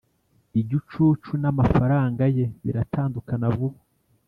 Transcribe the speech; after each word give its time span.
igicucu 0.61 1.31
n'amafaranga 1.41 2.23
ye 2.35 2.45
biratandukana 2.63 3.47
vuba 3.55 3.79